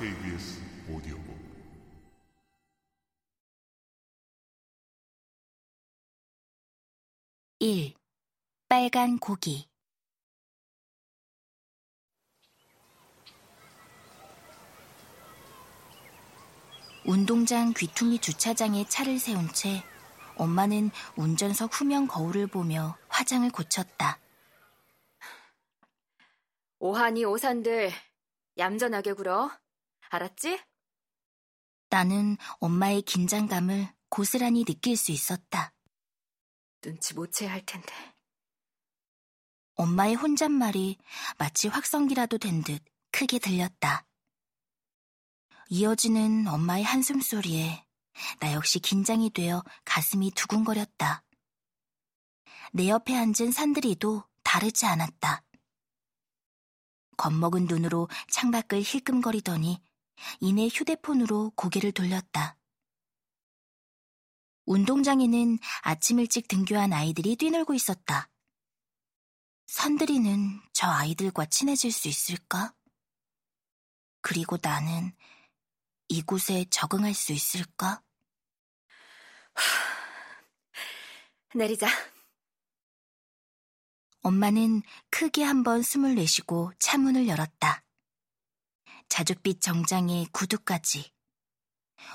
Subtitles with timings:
[0.00, 0.58] KBS
[0.90, 1.36] 오디오북
[7.58, 7.92] 일
[8.66, 9.68] 빨간 고기
[17.04, 19.82] 운동장 귀퉁이 주차장에 차를 세운 채
[20.36, 24.18] 엄마는 운전석 후면 거울을 보며 화장을 고쳤다.
[26.78, 27.90] 오한이 오산들
[28.56, 29.50] 얌전하게 굴어.
[30.10, 30.60] 알았지?
[31.88, 35.72] 나는 엄마의 긴장감을 고스란히 느낄 수 있었다.
[36.80, 37.92] 눈치 못 채야 할 텐데.
[39.76, 40.98] 엄마의 혼잣말이
[41.38, 44.06] 마치 확성기라도 된 듯 크게 들렸다.
[45.68, 47.84] 이어지는 엄마의 한숨 소리에
[48.40, 51.22] 나 역시 긴장이 되어 가슴이 두근거렸다.
[52.72, 55.42] 내 옆에 앉은 산들이도 다르지 않았다.
[57.16, 59.80] 겁먹은 눈으로 창밖을 힐끔거리더니
[60.40, 62.56] 이내 휴대폰으로 고개를 돌렸다.
[64.66, 68.28] 운동장에는 아침 일찍 등교한 아이들이 뛰놀고 있었다.
[69.66, 72.74] 산들이는 저 아이들과 친해질 수 있을까?
[74.20, 75.12] 그리고 나는
[76.08, 78.02] 이곳에 적응할 수 있을까?
[81.54, 81.88] 내리자.
[84.22, 87.82] 엄마는 크게 한번 숨을 내쉬고 차문을 열었다.
[89.10, 91.12] 자줏빛 정장에 구두까지.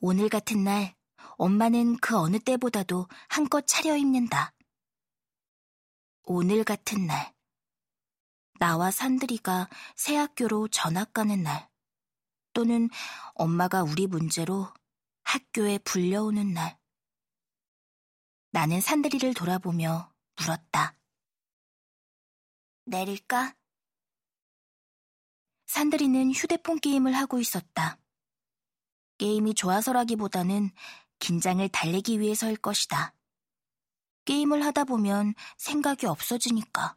[0.00, 0.96] 오늘 같은 날
[1.36, 4.54] 엄마는 그 어느 때보다도 한껏 차려입는다.
[6.22, 7.34] 오늘 같은 날.
[8.58, 11.68] 나와 산들이가 새 학교로 전학 가는 날.
[12.54, 12.88] 또는
[13.34, 14.72] 엄마가 우리 문제로
[15.24, 16.78] 학교에 불려오는 날.
[18.52, 20.96] 나는 산들이를 돌아보며 물었다.
[22.86, 23.54] 내릴까?
[25.66, 27.98] 산들이는 휴대폰 게임을 하고 있었다.
[29.18, 30.70] 게임이 좋아서라기보다는
[31.18, 33.14] 긴장을 달래기 위해서일 것이다.
[34.24, 36.96] 게임을 하다 보면 생각이 없어지니까.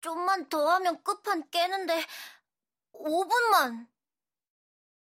[0.00, 2.04] 좀만 더 하면 끝판 깨는데
[2.92, 3.88] 5분만.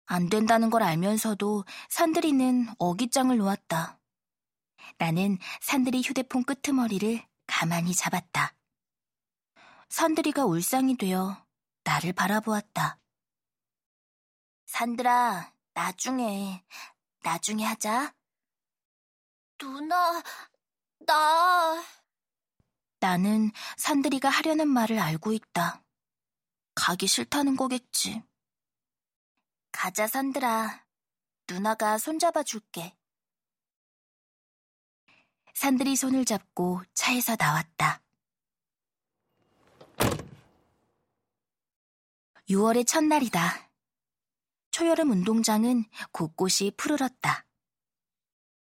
[0.06, 4.00] 안 된다는 걸 알면서도 산들이는 어깃장을 놓았다.
[4.96, 8.54] 나는 산들이 휴대폰 끄트머리를 가만히 잡았다.
[9.90, 11.47] 산들이가 울상이 되어
[11.88, 13.00] 나를 바라보았다.
[14.66, 16.62] 산들아, 나중에,
[17.22, 18.14] 나중에 하자.
[19.56, 20.22] 누나,
[21.06, 21.82] 나.
[23.00, 25.82] 나는 산들이가 하려는 말을 알고 있다.
[26.74, 28.22] 가기 싫다는 거겠지.
[29.72, 30.84] 가자, 산들아.
[31.48, 32.94] 누나가 손잡아 줄게.
[35.54, 38.02] 산들이 손을 잡고 차에서 나왔다.
[42.48, 43.70] 6월의 첫날이다.
[44.70, 47.44] 초여름 운동장은 곳곳이 푸르렀다.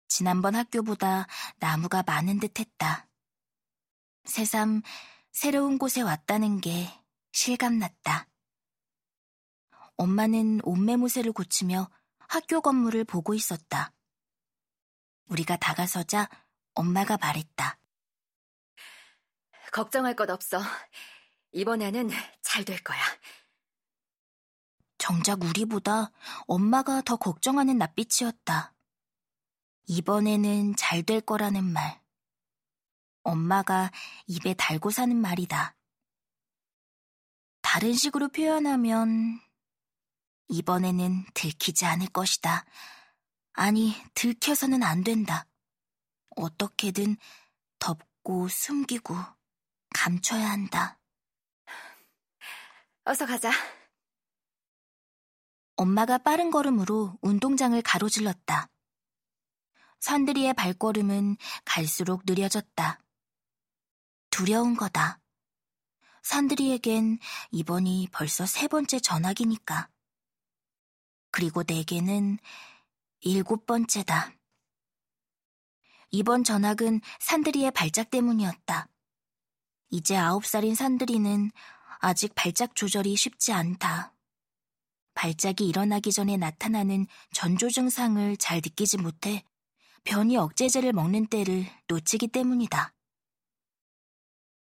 [0.08, 1.28] 지난번 학교보다
[1.58, 3.10] 나무가 많은 듯 했다.
[4.26, 4.84] 새삼
[5.32, 6.88] 새로운 곳에 왔다는 게
[7.34, 8.30] 실감났다.
[9.98, 11.90] 엄마는 옷매무새를 고치며
[12.20, 13.92] 학교 건물을 보고 있었다.
[15.26, 16.30] 우리가 다가서자
[16.74, 17.80] 엄마가 말했다.
[19.72, 20.62] 걱정할 것 없어.
[21.52, 22.10] 이번에는
[22.42, 23.00] 잘 될 거야.
[25.04, 26.12] 정작 우리보다
[26.48, 28.74] 엄마가 더 걱정하는 낯빛이었다.
[29.88, 32.02] 이번에는 잘 될 거라는 말.
[33.24, 33.92] 엄마가
[34.28, 35.76] 입에 달고 사는 말이다.
[37.62, 39.42] 다른 식으로 표현하면
[40.48, 42.64] 이번에는 들키지 않을 것이다.
[43.52, 45.46] 아니, 들켜서는 안 된다.
[46.38, 47.18] 어떻게든
[47.78, 49.18] 덮고 숨기고
[49.94, 50.98] 감춰야 한다.
[53.04, 53.52] 어서 가자.
[55.76, 58.70] 엄마가 빠른 걸음으로 운동장을 가로질렀다.
[60.00, 63.00] 산들이의 발걸음은 갈수록 느려졌다.
[64.30, 65.20] 두려운 거다.
[66.22, 67.20] 산들이에겐
[67.52, 69.90] 이번이 벌써 세 번째 전학이니까.
[71.32, 72.38] 그리고 내게는
[73.22, 74.34] 일곱 번째다.
[76.12, 78.88] 이번 전학은 산들이의 발작 때문이었다.
[79.90, 81.52] 이제 아홉 살인 산들이는
[82.00, 84.13] 아직 발작 조절이 쉽지 않다.
[85.14, 89.44] 발작이 일어나기 전에 나타나는 전조 증상을 잘 느끼지 못해
[90.04, 92.94] 변이 억제제를 먹는 때를 놓치기 때문이다.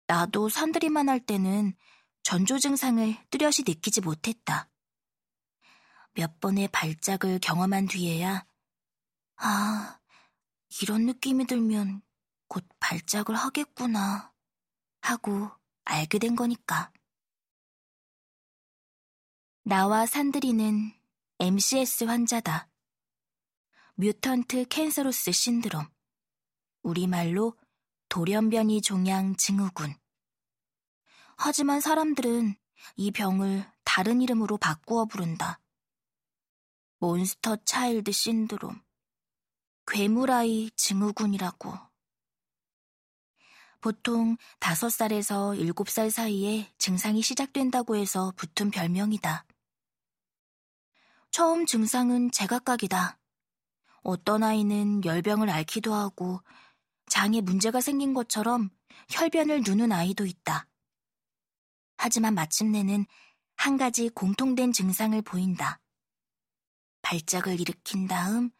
[0.06, 1.74] 나도 산들이만 할 때는
[2.22, 4.68] 전조 증상을 뚜렷이 느끼지 못했다.
[6.14, 8.44] 몇 번의 발작을 경험한 뒤에야,
[9.36, 10.00] 아,
[10.82, 12.02] 이런 느낌이 들면
[12.48, 14.32] 곧 발작을 하겠구나,
[15.00, 15.50] 하고
[15.84, 16.92] 알게 된 거니까.
[19.70, 20.92] 나와 산드리는
[21.38, 22.68] MCS 환자다.
[23.94, 25.86] 뮤턴트 캔서로스 신드롬.
[26.82, 27.56] 우리말로
[28.08, 29.94] 돌연변이 종양 증후군.
[31.36, 32.56] 하지만 사람들은
[32.96, 35.60] 이 병을 다른 이름으로 바꾸어 부른다.
[36.98, 38.82] 몬스터 차일드 신드롬,
[39.86, 41.78] 괴물아이 증후군이라고.
[43.80, 49.46] 보통 5살에서 7살 사이에 증상이 시작된다고 해서 붙은 별명이다.
[51.30, 53.18] 처음 증상은 제각각이다.
[54.02, 56.40] 어떤 아이는 열병을 앓기도 하고
[57.06, 58.70] 장에 문제가 생긴 것처럼
[59.10, 60.66] 혈변을 누는 아이도 있다.
[61.96, 63.06] 하지만 마침내는
[63.56, 65.80] 한 가지 공통된 증상을 보인다.
[67.02, 68.50] 발작을 일으킨 다음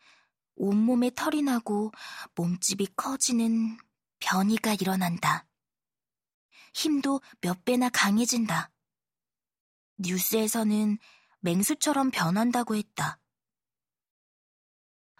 [0.56, 1.90] 온몸에 털이 나고
[2.34, 3.78] 몸집이 커지는
[4.20, 5.46] 변이가 일어난다.
[6.74, 8.70] 힘도 몇 배나 강해진다.
[9.98, 10.98] 뉴스에서는
[11.40, 13.18] 맹수처럼 변한다고 했다.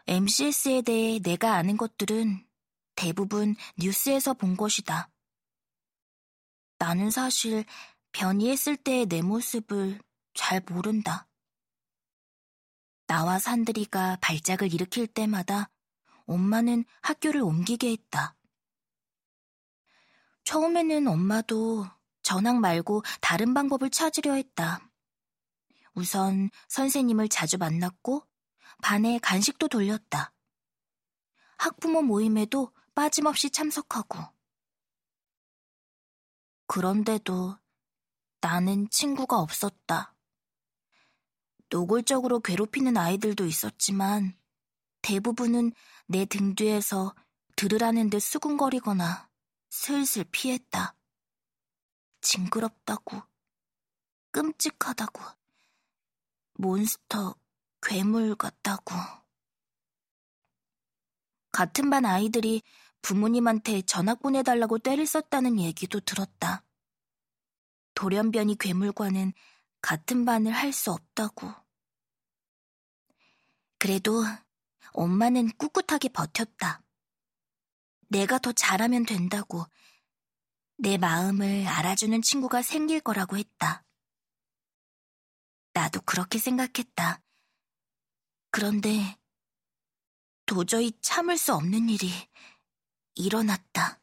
[0.07, 2.47] MCS에 대해 내가 아는 것들은
[2.95, 5.11] 대부분 뉴스에서 본 것이다.
[6.79, 7.65] 나는 사실
[8.13, 10.01] 변이했을 때의 내 모습을
[10.35, 11.29] 잘 모른다.
[13.07, 15.71] 나와 산들이가 발작을 일으킬 때마다
[16.27, 18.37] 엄마는 학교를 옮기게 했다.
[20.45, 21.87] 처음에는 엄마도
[22.23, 24.90] 전학 말고 다른 방법을 찾으려 했다.
[25.95, 28.27] 우선 선생님을 자주 만났고
[28.83, 30.33] 반에 간식도 돌렸다.
[31.59, 34.19] 학부모 모임에도 빠짐없이 참석하고.
[36.67, 37.59] 그런데도
[38.41, 40.15] 나는 친구가 없었다.
[41.69, 44.39] 노골적으로 괴롭히는 아이들도 있었지만
[45.03, 45.73] 대부분은
[46.07, 47.15] 내 등 뒤에서
[47.57, 49.29] 들으라는 듯 수군거리거나
[49.71, 50.97] 슬슬 피했다.
[52.23, 53.23] 징그럽다고,
[54.33, 55.23] 끔찍하다고,
[56.61, 57.35] 몬스터,
[57.83, 58.95] 괴물 같다고.
[61.53, 62.63] 같은 반 아이들이
[63.03, 66.63] 부모님한테 전학 보내달라고 때를 썼다는 얘기도 들었다.
[67.95, 69.33] 돌연변이 괴물과는
[69.81, 71.53] 같은 반을 할 수 없다고.
[73.79, 74.23] 그래도
[74.93, 76.83] 엄마는 꿋꿋하게 버텼다.
[78.09, 79.65] 내가 더 잘하면 된다고
[80.77, 83.85] 내 마음을 알아주는 친구가 생길 거라고 했다.
[85.73, 87.23] 나도 그렇게 생각했다.
[88.51, 89.19] 그런데
[90.47, 92.11] 도저히 참을 수 없는 일이
[93.15, 94.01] 일어났다.